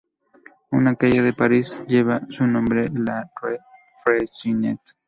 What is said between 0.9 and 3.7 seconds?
calle de París lleva su nombre: la rue